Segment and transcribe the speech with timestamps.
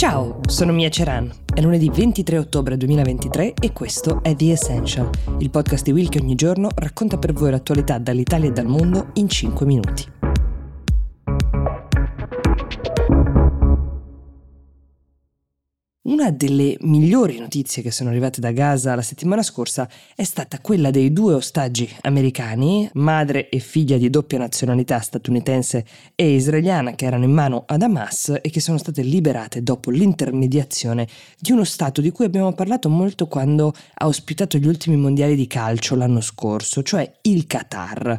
[0.00, 1.30] Ciao, sono Mia Ceran.
[1.52, 6.18] È lunedì 23 ottobre 2023 e questo è The Essential, il podcast di Will che
[6.18, 10.19] ogni giorno racconta per voi l'attualità dall'Italia e dal mondo in 5 minuti.
[16.10, 20.90] Una delle migliori notizie che sono arrivate da Gaza la settimana scorsa è stata quella
[20.90, 25.86] dei due ostaggi americani, madre e figlia di doppia nazionalità statunitense
[26.16, 31.06] e israeliana, che erano in mano ad Hamas e che sono state liberate dopo l'intermediazione
[31.38, 35.46] di uno Stato di cui abbiamo parlato molto quando ha ospitato gli ultimi mondiali di
[35.46, 38.18] calcio l'anno scorso, cioè il Qatar.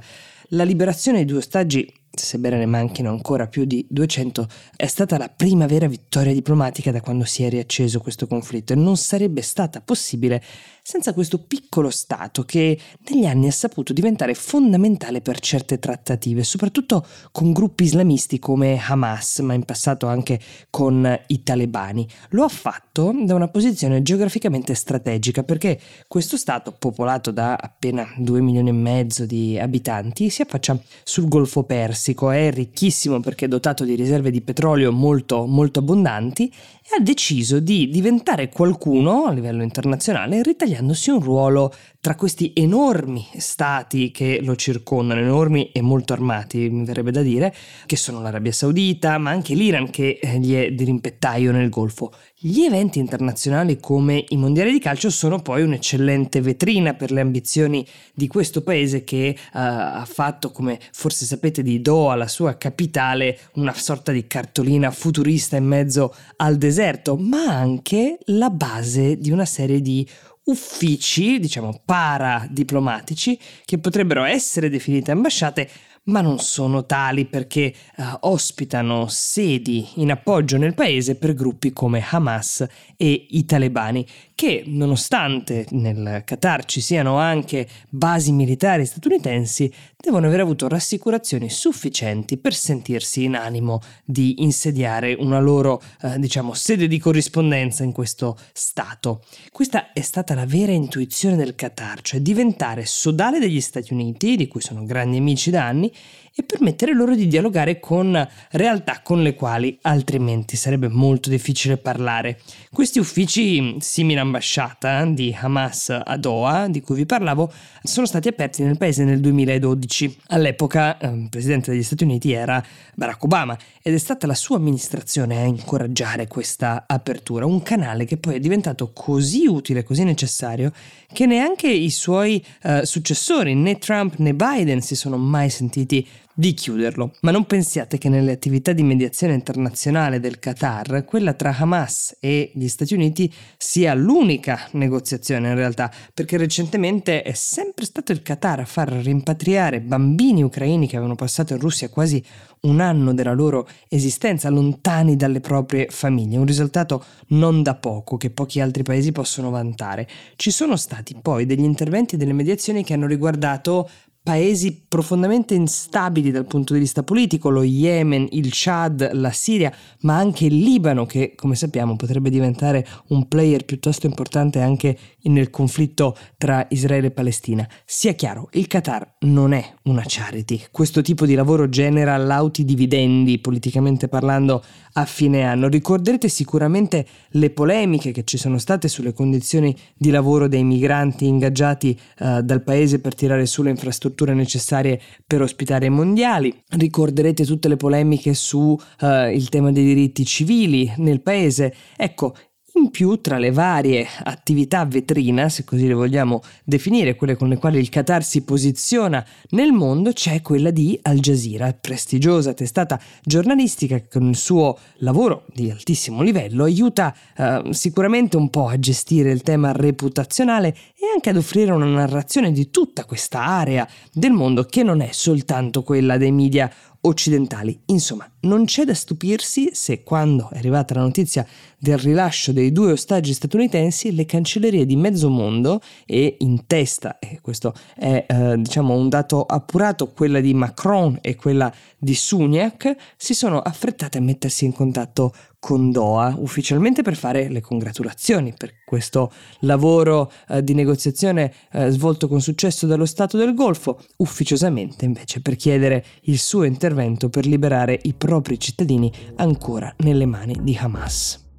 [0.54, 5.30] La liberazione dei due ostaggi sebbene ne manchino ancora più di 200, è stata la
[5.30, 9.82] prima vera vittoria diplomatica da quando si è riacceso questo conflitto e non sarebbe stata
[9.82, 10.42] possibile
[10.84, 12.78] senza questo piccolo Stato che
[13.10, 19.40] negli anni ha saputo diventare fondamentale per certe trattative, soprattutto con gruppi islamisti come Hamas,
[19.40, 22.08] ma in passato anche con i talebani.
[22.30, 28.42] Lo ha fatto da una posizione geograficamente strategica perché questo Stato, popolato da appena 2
[28.42, 32.01] milioni e mezzo di abitanti, si affaccia sul Golfo Persico,
[32.32, 37.60] è ricchissimo perché è dotato di riserve di petrolio molto, molto abbondanti e ha deciso
[37.60, 44.56] di diventare qualcuno a livello internazionale ritagliandosi un ruolo tra questi enormi stati che lo
[44.56, 47.54] circondano, enormi e molto armati, mi verrebbe da dire,
[47.86, 52.12] che sono l'Arabia Saudita, ma anche l'Iran che eh, gli è di rimpettaio nel Golfo.
[52.36, 57.86] Gli eventi internazionali come i mondiali di calcio sono poi un'eccellente vetrina per le ambizioni
[58.16, 63.38] di questo paese che uh, ha fatto, come forse sapete, di Doha, la sua capitale,
[63.56, 69.44] una sorta di cartolina futurista in mezzo al deserto, ma anche la base di una
[69.44, 70.08] serie di
[70.46, 75.70] uffici, diciamo paradiplomatici, che potrebbero essere definite ambasciate,
[76.04, 82.04] ma non sono tali perché uh, ospitano sedi in appoggio nel paese per gruppi come
[82.10, 82.66] Hamas
[82.98, 90.40] e i talebani, che nonostante nel Qatar ci siano anche basi militari statunitensi, devono aver
[90.40, 96.98] avuto rassicurazioni sufficienti per sentirsi in animo di insediare una loro, uh, diciamo, sede di
[96.98, 99.24] corrispondenza in questo Stato.
[99.52, 104.48] Questa è stata la vera intuizione del Qatar, cioè diventare sodale degli Stati Uniti, di
[104.48, 105.91] cui sono grandi amici da anni,
[106.34, 112.40] e permettere loro di dialogare con realtà con le quali altrimenti sarebbe molto difficile parlare.
[112.72, 117.52] Questi uffici, simili ambasciata di Hamas a Doha, di cui vi parlavo,
[117.84, 120.20] sono stati aperti nel paese nel 2012.
[120.28, 122.64] All'epoca eh, il presidente degli Stati Uniti era
[122.96, 128.18] Barack Obama ed è stata la sua amministrazione a incoraggiare questa apertura, un canale che
[128.18, 130.72] poi è diventato così utile, così necessario,
[131.12, 136.54] che neanche i suoi eh, successori, né Trump né Biden, si sono mai sentiti di
[136.54, 137.14] chiuderlo.
[137.22, 142.52] Ma non pensiate che nelle attività di mediazione internazionale del Qatar, quella tra Hamas e
[142.54, 148.62] gli Stati Uniti sia l'unica negoziazione in realtà, perché recentemente è sempre stato il Qatar
[148.62, 152.24] a far rimpatriare bambini ucraini che avevano passato in Russia quasi
[152.62, 158.30] un anno della loro esistenza lontani dalle proprie famiglie, un risultato non da poco che
[158.30, 160.08] pochi altri paesi possono vantare.
[160.36, 163.90] Ci sono stati poi degli interventi e delle mediazioni che hanno riguardato
[164.24, 170.16] paesi profondamente instabili dal punto di vista politico, lo Yemen, il Chad, la Siria, ma
[170.16, 176.16] anche il Libano che come sappiamo potrebbe diventare un player piuttosto importante anche nel conflitto
[176.38, 177.68] tra Israele e Palestina.
[177.84, 180.66] Sia chiaro, il Qatar non è una charity.
[180.72, 185.68] Questo tipo di lavoro genera lauti dividendi, politicamente parlando, a fine anno.
[185.68, 191.98] Ricorderete sicuramente le polemiche che ci sono state sulle condizioni di lavoro dei migranti ingaggiati
[192.20, 196.54] uh, dal paese per tirare su le infrastrutture necessarie per ospitare i mondiali.
[196.70, 201.74] Ricorderete tutte le polemiche su uh, il tema dei diritti civili nel paese.
[201.96, 202.36] Ecco,
[202.76, 207.58] in più, tra le varie attività vetrina, se così le vogliamo definire, quelle con le
[207.58, 213.98] quali il Qatar si posiziona nel mondo, c'è quella di Al Jazeera, prestigiosa testata giornalistica
[213.98, 219.32] che con il suo lavoro di altissimo livello aiuta eh, sicuramente un po' a gestire
[219.32, 224.64] il tema reputazionale e anche ad offrire una narrazione di tutta questa area del mondo
[224.64, 226.72] che non è soltanto quella dei media
[227.02, 227.82] occidentali.
[227.88, 231.46] Insomma, non c'è da stupirsi se quando è arrivata la notizia
[231.78, 237.40] del rilascio dei due ostaggi statunitensi, le cancellerie di mezzo mondo e in testa, e
[237.42, 243.34] questo è eh, diciamo un dato appurato, quella di Macron e quella di Suniac, si
[243.34, 249.32] sono affrettate a mettersi in contatto con Doha ufficialmente per fare le congratulazioni per questo
[249.60, 255.56] lavoro eh, di negoziazione eh, svolto con successo dallo Stato del Golfo, ufficiosamente invece per
[255.56, 261.50] chiedere il suo intervento per liberare i propri cittadini ancora nelle mani di Hamas.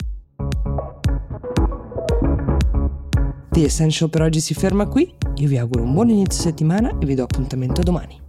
[3.51, 7.05] The Essential per oggi si ferma qui, io vi auguro un buon inizio settimana e
[7.05, 8.22] vi do appuntamento domani.